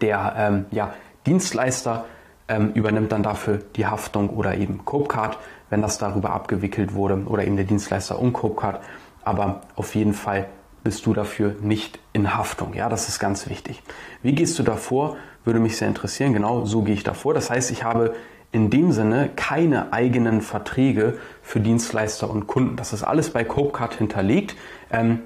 der 0.00 0.34
ähm, 0.36 0.64
ja, 0.72 0.94
Dienstleister 1.26 2.06
ähm, 2.48 2.72
übernimmt 2.72 3.12
dann 3.12 3.22
dafür 3.22 3.60
die 3.76 3.86
Haftung 3.86 4.30
oder 4.30 4.56
eben 4.56 4.84
Copecard, 4.84 5.38
wenn 5.70 5.80
das 5.80 5.98
darüber 5.98 6.30
abgewickelt 6.30 6.94
wurde 6.94 7.22
oder 7.26 7.44
eben 7.44 7.54
der 7.54 7.66
Dienstleister 7.66 8.18
und 8.18 8.32
Copecard. 8.32 8.82
Aber 9.22 9.60
auf 9.76 9.94
jeden 9.94 10.12
Fall 10.12 10.48
bist 10.82 11.06
du 11.06 11.14
dafür 11.14 11.54
nicht 11.60 12.00
in 12.12 12.36
Haftung. 12.36 12.74
Ja, 12.74 12.88
das 12.88 13.08
ist 13.08 13.20
ganz 13.20 13.48
wichtig. 13.48 13.80
Wie 14.22 14.34
gehst 14.34 14.58
du 14.58 14.64
davor? 14.64 15.16
Würde 15.44 15.60
mich 15.60 15.76
sehr 15.76 15.88
interessieren. 15.88 16.32
Genau 16.32 16.64
so 16.64 16.82
gehe 16.82 16.94
ich 16.94 17.02
davor. 17.02 17.34
Das 17.34 17.50
heißt, 17.50 17.70
ich 17.70 17.84
habe 17.84 18.14
in 18.52 18.70
dem 18.70 18.92
Sinne 18.92 19.30
keine 19.34 19.92
eigenen 19.92 20.40
Verträge 20.40 21.18
für 21.42 21.60
Dienstleister 21.60 22.30
und 22.30 22.46
Kunden. 22.46 22.76
Das 22.76 22.92
ist 22.92 23.02
alles 23.02 23.30
bei 23.30 23.44
Copecard 23.44 23.94
hinterlegt. 23.94 24.56
Ähm, 24.90 25.20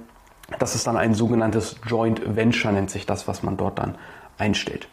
das 0.59 0.75
ist 0.75 0.87
dann 0.87 0.97
ein 0.97 1.15
sogenanntes 1.15 1.77
Joint 1.87 2.37
Venture, 2.37 2.73
nennt 2.73 2.91
sich 2.91 3.05
das, 3.05 3.29
was 3.29 3.43
man 3.43 3.57
dort 3.57 3.79
dann 3.79 3.97
einstellt. 4.39 4.89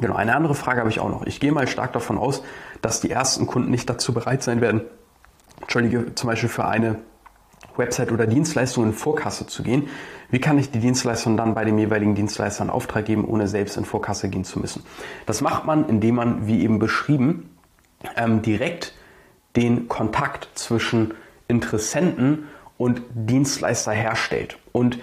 Genau, 0.00 0.16
eine 0.16 0.34
andere 0.34 0.54
Frage 0.54 0.80
habe 0.80 0.90
ich 0.90 1.00
auch 1.00 1.10
noch. 1.10 1.24
Ich 1.26 1.38
gehe 1.38 1.52
mal 1.52 1.68
stark 1.68 1.92
davon 1.92 2.18
aus, 2.18 2.42
dass 2.80 3.00
die 3.00 3.10
ersten 3.10 3.46
Kunden 3.46 3.70
nicht 3.70 3.88
dazu 3.88 4.12
bereit 4.12 4.42
sein 4.42 4.60
werden, 4.60 4.82
Entschuldige, 5.60 6.14
zum 6.14 6.28
Beispiel 6.28 6.48
für 6.48 6.64
eine 6.64 6.96
Website 7.76 8.12
oder 8.12 8.26
Dienstleistung 8.26 8.84
in 8.84 8.92
Vorkasse 8.92 9.46
zu 9.46 9.62
gehen. 9.62 9.88
Wie 10.30 10.40
kann 10.40 10.58
ich 10.58 10.70
die 10.70 10.78
Dienstleistung 10.78 11.36
dann 11.36 11.54
bei 11.54 11.64
dem 11.64 11.78
jeweiligen 11.78 12.14
Dienstleister 12.14 12.64
in 12.64 12.70
Auftrag 12.70 13.04
geben, 13.04 13.24
ohne 13.24 13.48
selbst 13.48 13.76
in 13.76 13.84
Vorkasse 13.84 14.28
gehen 14.28 14.44
zu 14.44 14.58
müssen? 14.58 14.84
Das 15.26 15.40
macht 15.40 15.66
man, 15.66 15.88
indem 15.88 16.16
man, 16.16 16.46
wie 16.46 16.62
eben 16.62 16.78
beschrieben, 16.78 17.50
ähm, 18.16 18.42
direkt 18.42 18.94
den 19.56 19.88
Kontakt 19.88 20.48
zwischen 20.54 21.14
Interessenten 21.48 22.44
und 22.78 23.02
Dienstleister 23.14 23.92
herstellt. 23.92 24.58
Und 24.72 24.98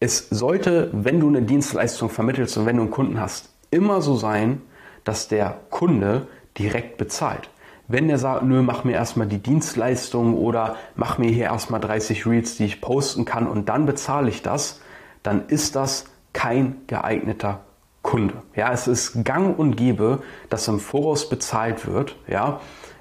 es 0.00 0.28
sollte, 0.28 0.90
wenn 0.92 1.20
du 1.20 1.28
eine 1.28 1.42
Dienstleistung 1.42 2.10
vermittelst 2.10 2.58
und 2.58 2.66
wenn 2.66 2.76
du 2.76 2.82
einen 2.82 2.90
Kunden 2.90 3.20
hast, 3.20 3.50
immer 3.70 4.02
so 4.02 4.16
sein, 4.16 4.60
dass 5.04 5.28
der 5.28 5.58
Kunde 5.70 6.28
direkt 6.58 6.98
bezahlt. 6.98 7.48
Wenn 7.86 8.08
der 8.08 8.18
sagt, 8.18 8.44
nö, 8.44 8.62
mach 8.62 8.84
mir 8.84 8.92
erstmal 8.92 9.26
die 9.26 9.38
Dienstleistung 9.38 10.34
oder 10.34 10.76
mach 10.96 11.18
mir 11.18 11.30
hier 11.30 11.44
erstmal 11.44 11.80
30 11.80 12.26
Reels, 12.26 12.56
die 12.56 12.64
ich 12.64 12.80
posten 12.80 13.24
kann 13.24 13.46
und 13.46 13.68
dann 13.68 13.84
bezahle 13.84 14.30
ich 14.30 14.42
das, 14.42 14.80
dann 15.22 15.48
ist 15.48 15.76
das 15.76 16.06
kein 16.32 16.76
geeigneter 16.86 17.60
Kunde. 18.02 18.42
Ja, 18.54 18.72
es 18.72 18.86
ist 18.86 19.24
gang 19.24 19.58
und 19.58 19.76
gäbe, 19.76 20.22
dass 20.48 20.68
im 20.68 20.80
Voraus 20.80 21.28
bezahlt 21.28 21.86
wird. 21.86 22.16
Ja, 22.26 22.60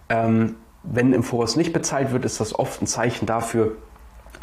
ähm, 0.09 0.55
wenn 0.83 1.13
im 1.13 1.23
Voraus 1.23 1.55
nicht 1.55 1.71
bezahlt 1.73 2.11
wird, 2.11 2.25
ist 2.25 2.39
das 2.39 2.57
oft 2.57 2.81
ein 2.81 2.87
Zeichen 2.87 3.25
dafür, 3.25 3.77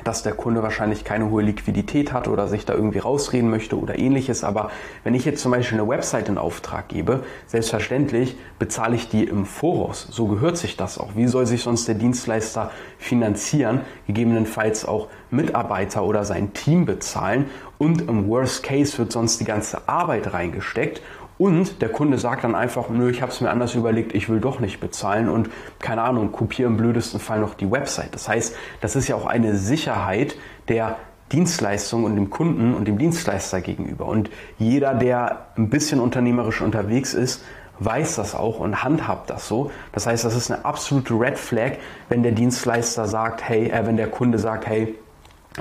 dass 0.05 0.23
der 0.23 0.33
Kunde 0.33 0.63
wahrscheinlich 0.63 1.05
keine 1.05 1.31
hohe 1.31 1.43
Liquidität 1.43 2.13
hat 2.13 2.29
oder 2.29 2.49
sich 2.49 2.65
da 2.65 2.75
irgendwie 2.75 2.99
rausreden 2.99 3.51
möchte 3.51 3.79
oder 3.79 3.99
ähnliches. 3.99 4.45
Aber 4.45 4.71
wenn 5.05 5.15
ich 5.15 5.25
jetzt 5.25 5.43
zum 5.43 5.53
Beispiel 5.53 5.79
eine 5.79 5.89
Website 5.89 6.29
in 6.29 6.39
Auftrag 6.39 6.89
gebe, 6.89 7.25
selbstverständlich 7.47 8.37
bezahle 8.59 8.97
ich 8.97 9.09
die 9.09 9.25
im 9.25 9.47
Voraus. 9.47 10.07
So 10.11 10.27
gehört 10.27 10.57
sich 10.57 10.77
das 10.77 10.99
auch. 10.99 11.11
Wie 11.15 11.27
soll 11.27 11.47
sich 11.47 11.63
sonst 11.63 11.89
der 11.89 11.95
Dienstleister 11.95 12.71
finanzieren? 12.99 13.81
Gegebenenfalls 14.07 14.85
auch 14.85 15.09
Mitarbeiter 15.31 16.05
oder 16.05 16.25
sein 16.25 16.53
Team 16.53 16.87
bezahlen. 16.87 17.47
Und 17.79 18.03
im 18.03 18.29
Worst 18.29 18.63
Case 18.63 18.99
wird 18.99 19.13
sonst 19.13 19.41
die 19.41 19.45
ganze 19.45 19.89
Arbeit 19.89 20.33
reingesteckt 20.33 21.01
und 21.41 21.81
der 21.81 21.89
Kunde 21.89 22.19
sagt 22.19 22.45
dann 22.45 22.55
einfach, 22.55 22.91
nö, 22.91 23.09
ich 23.09 23.23
habe 23.23 23.33
es 23.33 23.41
mir 23.41 23.49
anders 23.49 23.75
überlegt, 23.75 24.15
ich 24.15 24.29
will 24.29 24.41
doch 24.41 24.61
nicht 24.61 24.79
bezahlen 24.79 25.31
und 25.31 25.49
keine 25.79 26.03
Ahnung, 26.03 26.33
kopiere 26.33 26.69
im 26.69 26.77
blödesten 26.77 27.19
Fall 27.19 27.41
noch 27.41 27.55
die 27.55 27.71
Website. 27.71 28.15
Das 28.15 28.29
heißt, 28.29 28.55
das 28.83 28.95
ist 28.95 29.09
ja 29.09 29.17
auch 29.17 29.25
eine 29.25 29.57
Sicherheit 29.57 30.37
der 30.69 30.97
Dienstleistung 31.33 32.05
und 32.05 32.15
dem 32.15 32.29
Kunden 32.29 32.75
und 32.75 32.87
dem 32.87 32.99
Dienstleister 32.99 33.63
gegenüber. 33.63 34.05
Und 34.05 34.29
jeder, 34.59 34.93
der 34.93 35.47
ein 35.57 35.71
bisschen 35.71 35.99
unternehmerisch 35.99 36.61
unterwegs 36.61 37.15
ist, 37.15 37.43
weiß 37.79 38.17
das 38.17 38.35
auch 38.35 38.61
und 38.61 38.83
handhabt 38.83 39.31
das 39.31 39.49
so. 39.49 39.71
Das 39.93 40.07
heißt, 40.07 40.27
das 40.27 40.37
ist 40.37 40.51
eine 40.51 40.67
absolute 40.67 41.15
Red 41.15 41.39
Flag, 41.39 41.79
wenn 42.11 42.23
der 42.23 42.33
Dienstleister 42.33 43.09
sagt, 43.09 43.49
hey, 43.49 43.71
äh, 43.71 43.87
wenn 43.87 43.97
der 43.97 44.11
Kunde 44.11 44.39
sagt, 44.39 44.67
hey, 44.67 44.95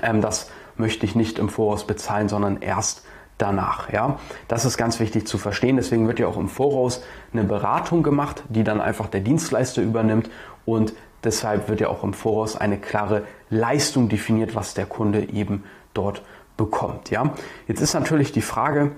ähm, 0.03 0.19
das 0.19 0.51
möchte 0.75 1.05
ich 1.05 1.15
nicht 1.15 1.39
im 1.39 1.47
Voraus 1.47 1.87
bezahlen, 1.87 2.27
sondern 2.27 2.57
erst 2.61 3.03
danach. 3.39 3.91
Ja, 3.91 4.19
das 4.47 4.65
ist 4.65 4.77
ganz 4.77 4.99
wichtig 4.99 5.25
zu 5.25 5.39
verstehen. 5.39 5.77
Deswegen 5.77 6.07
wird 6.07 6.19
ja 6.19 6.27
auch 6.27 6.37
im 6.37 6.47
Voraus 6.47 7.03
eine 7.33 7.43
Beratung 7.43 8.03
gemacht, 8.03 8.43
die 8.49 8.63
dann 8.63 8.79
einfach 8.79 9.07
der 9.07 9.21
Dienstleister 9.21 9.81
übernimmt 9.81 10.29
und 10.65 10.93
deshalb 11.23 11.67
wird 11.67 11.79
ja 11.81 11.87
auch 11.87 12.03
im 12.03 12.13
Voraus 12.13 12.55
eine 12.55 12.77
klare 12.77 13.23
Leistung 13.49 14.09
definiert, 14.09 14.55
was 14.55 14.73
der 14.73 14.85
Kunde 14.85 15.29
eben 15.29 15.63
dort 15.93 16.21
bekommt. 16.57 17.09
Ja, 17.09 17.33
jetzt 17.67 17.81
ist 17.81 17.93
natürlich 17.93 18.31
die 18.31 18.41
Frage, 18.41 18.91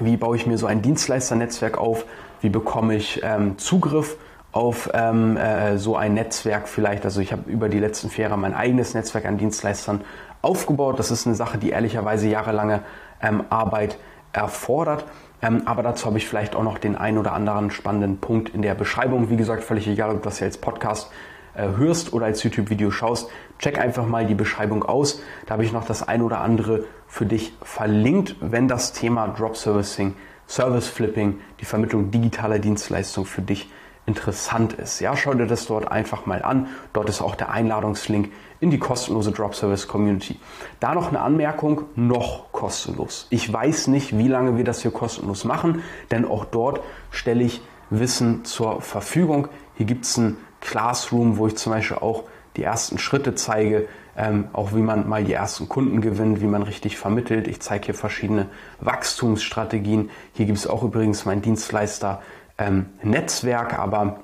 wie 0.00 0.16
baue 0.16 0.36
ich 0.36 0.46
mir 0.46 0.58
so 0.58 0.66
ein 0.66 0.82
Dienstleisternetzwerk 0.82 1.78
auf? 1.78 2.04
Wie 2.40 2.48
bekomme 2.48 2.96
ich 2.96 3.20
ähm, 3.22 3.58
Zugriff 3.58 4.16
auf 4.52 4.90
ähm, 4.92 5.36
äh, 5.36 5.78
so 5.78 5.96
ein 5.96 6.14
Netzwerk 6.14 6.68
vielleicht? 6.68 7.04
Also 7.04 7.20
ich 7.20 7.32
habe 7.32 7.50
über 7.50 7.68
die 7.68 7.78
letzten 7.78 8.10
vier 8.10 8.24
Jahre 8.24 8.38
mein 8.38 8.54
eigenes 8.54 8.94
Netzwerk 8.94 9.26
an 9.26 9.38
Dienstleistern 9.38 10.02
aufgebaut. 10.42 10.98
Das 10.98 11.10
ist 11.10 11.26
eine 11.26 11.36
Sache, 11.36 11.58
die 11.58 11.70
ehrlicherweise 11.70 12.28
jahrelange 12.28 12.82
ähm, 13.22 13.44
Arbeit 13.48 13.98
erfordert. 14.32 15.04
Ähm, 15.40 15.62
aber 15.66 15.82
dazu 15.82 16.06
habe 16.06 16.18
ich 16.18 16.26
vielleicht 16.26 16.54
auch 16.54 16.62
noch 16.62 16.78
den 16.78 16.96
einen 16.96 17.18
oder 17.18 17.32
anderen 17.32 17.70
spannenden 17.70 18.18
Punkt 18.18 18.50
in 18.50 18.62
der 18.62 18.74
Beschreibung. 18.74 19.30
Wie 19.30 19.36
gesagt, 19.36 19.64
völlig 19.64 19.88
egal, 19.88 20.10
ob 20.10 20.18
du 20.18 20.24
das 20.24 20.38
hier 20.38 20.46
als 20.46 20.58
Podcast 20.58 21.10
äh, 21.54 21.68
hörst 21.76 22.12
oder 22.12 22.26
als 22.26 22.42
YouTube-Video 22.42 22.90
schaust. 22.90 23.28
Check 23.58 23.78
einfach 23.78 24.06
mal 24.06 24.26
die 24.26 24.34
Beschreibung 24.34 24.84
aus. 24.84 25.20
Da 25.46 25.54
habe 25.54 25.64
ich 25.64 25.72
noch 25.72 25.84
das 25.84 26.06
ein 26.06 26.22
oder 26.22 26.40
andere 26.40 26.84
für 27.06 27.26
dich 27.26 27.52
verlinkt, 27.62 28.36
wenn 28.40 28.68
das 28.68 28.92
Thema 28.92 29.28
Drop 29.28 29.56
Servicing, 29.56 30.14
Service 30.48 30.88
Flipping, 30.88 31.40
die 31.60 31.64
Vermittlung 31.64 32.10
digitaler 32.10 32.58
Dienstleistungen 32.58 33.26
für 33.26 33.42
dich 33.42 33.70
interessant 34.06 34.72
ist. 34.72 35.00
Ja, 35.00 35.16
schau 35.16 35.34
dir 35.34 35.46
das 35.46 35.66
dort 35.66 35.90
einfach 35.90 36.26
mal 36.26 36.42
an. 36.42 36.66
Dort 36.92 37.08
ist 37.08 37.22
auch 37.22 37.34
der 37.34 37.50
Einladungslink 37.50 38.32
in 38.60 38.70
die 38.70 38.78
kostenlose 38.78 39.32
Drop 39.32 39.54
Service 39.54 39.86
Community. 39.86 40.38
Da 40.80 40.94
noch 40.94 41.08
eine 41.08 41.20
Anmerkung, 41.20 41.84
noch 41.94 42.50
kostenlos. 42.52 43.26
Ich 43.30 43.52
weiß 43.52 43.86
nicht, 43.88 44.16
wie 44.18 44.28
lange 44.28 44.56
wir 44.56 44.64
das 44.64 44.82
hier 44.82 44.90
kostenlos 44.90 45.44
machen, 45.44 45.82
denn 46.10 46.24
auch 46.24 46.44
dort 46.44 46.80
stelle 47.10 47.44
ich 47.44 47.60
Wissen 47.90 48.44
zur 48.44 48.80
Verfügung. 48.80 49.48
Hier 49.76 49.86
gibt 49.86 50.04
es 50.04 50.16
ein 50.16 50.36
Classroom, 50.60 51.36
wo 51.36 51.46
ich 51.46 51.56
zum 51.56 51.72
Beispiel 51.72 51.98
auch 51.98 52.24
die 52.56 52.62
ersten 52.62 52.98
Schritte 52.98 53.34
zeige, 53.34 53.88
ähm, 54.16 54.48
auch 54.52 54.74
wie 54.74 54.80
man 54.80 55.08
mal 55.08 55.24
die 55.24 55.32
ersten 55.32 55.68
Kunden 55.68 56.00
gewinnt, 56.00 56.40
wie 56.40 56.46
man 56.46 56.62
richtig 56.62 56.98
vermittelt. 56.98 57.48
Ich 57.48 57.60
zeige 57.60 57.86
hier 57.86 57.94
verschiedene 57.94 58.48
Wachstumsstrategien. 58.80 60.10
Hier 60.34 60.46
gibt 60.46 60.58
es 60.58 60.66
auch 60.66 60.82
übrigens 60.82 61.24
mein 61.24 61.42
Dienstleister 61.42 62.22
ähm, 62.62 62.86
Netzwerk, 63.02 63.78
aber 63.78 64.20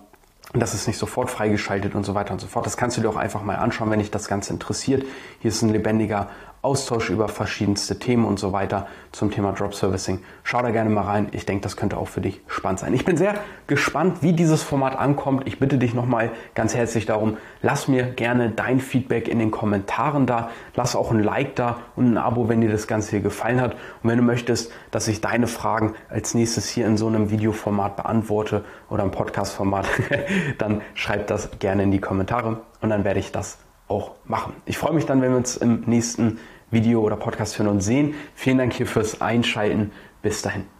das 0.55 0.73
ist 0.73 0.87
nicht 0.87 0.99
sofort 0.99 1.31
freigeschaltet 1.31 1.95
und 1.95 2.05
so 2.05 2.15
weiter 2.15 2.33
und 2.33 2.41
so 2.41 2.47
fort. 2.47 2.65
Das 2.65 2.77
kannst 2.77 2.97
du 2.97 3.03
dir 3.03 3.11
auch 3.11 3.17
einfach 3.17 3.43
mal 3.43 3.57
anschauen, 3.57 3.91
wenn 3.91 3.99
dich 3.99 4.11
das 4.11 4.29
Ganze 4.29 4.53
interessiert. 4.53 5.05
Hier 5.41 5.51
ist 5.51 5.61
ein 5.63 5.69
lebendiger 5.69 6.29
Austausch 6.69 7.09
über 7.09 7.29
verschiedenste 7.29 7.99
Themen 7.99 8.27
und 8.27 8.39
so 8.39 8.53
weiter 8.53 8.89
zum 9.13 9.31
Thema 9.31 9.53
Drop 9.53 9.75
Servicing. 9.75 10.21
Schau 10.43 10.61
da 10.61 10.71
gerne 10.71 10.91
mal 10.91 11.01
rein. 11.01 11.29
Ich 11.33 11.47
denke, 11.47 11.63
das 11.63 11.79
könnte 11.79 11.97
auch 11.97 12.09
für 12.09 12.21
dich 12.21 12.43
spannend 12.47 12.81
sein. 12.81 12.93
Ich 12.93 13.07
bin 13.07 13.17
sehr 13.17 13.37
gespannt, 13.67 14.19
wie 14.21 14.35
dieses 14.35 14.63
Format 14.63 14.95
ankommt. 14.95 15.47
Ich 15.47 15.59
bitte 15.59 15.79
dich 15.79 15.95
nochmal 15.95 16.31
ganz 16.55 16.75
herzlich 16.75 17.07
darum, 17.07 17.39
lass 17.63 17.89
mir 17.89 18.03
gerne 18.03 18.51
dein 18.51 18.81
Feedback 18.81 19.29
in 19.29 19.39
den 19.39 19.51
Kommentaren 19.51 20.27
da. 20.27 20.51
Lass 20.75 20.95
auch 20.95 21.11
ein 21.11 21.23
Like 21.23 21.57
da 21.57 21.79
und 21.97 22.13
ein 22.13 22.19
Abo, 22.19 22.51
wenn 22.51 22.61
dir 22.61 22.71
das 22.71 22.87
Ganze 22.87 23.13
hier 23.13 23.21
gefallen 23.21 23.63
hat. 23.63 23.73
Und 24.03 24.11
wenn 24.11 24.19
du 24.19 24.25
möchtest, 24.25 24.71
dass 24.91 25.09
ich 25.09 25.23
deine 25.23 25.47
Fragen 25.47 25.95
als 26.11 26.35
nächstes 26.35 26.69
hier 26.69 26.87
in 26.87 26.99
so 26.99 27.07
einem 27.07 27.31
Videoformat 27.31 27.97
beantworte 27.97 28.63
oder 28.91 29.05
im 29.05 29.11
Podcastformat, 29.11 29.87
dann 30.59 30.83
schreib 30.93 31.29
das 31.29 31.49
gerne 31.61 31.85
in 31.85 31.93
die 31.93 32.01
Kommentare 32.01 32.61
und 32.83 32.91
dann 32.91 33.05
werde 33.05 33.21
ich 33.21 33.33
das 33.33 33.57
auch 33.89 34.13
machen. 34.25 34.53
Ich 34.67 34.79
freue 34.79 34.93
mich 34.93 35.07
dann, 35.07 35.23
wenn 35.23 35.31
wir 35.31 35.39
uns 35.39 35.57
im 35.57 35.81
nächsten 35.87 36.39
Video 36.71 37.01
oder 37.01 37.17
Podcast 37.17 37.59
hören 37.59 37.69
und 37.69 37.81
sehen. 37.81 38.15
Vielen 38.35 38.59
Dank 38.59 38.73
hier 38.73 38.87
fürs 38.87 39.21
Einschalten. 39.21 39.93
Bis 40.23 40.43
dahin. 40.43 40.78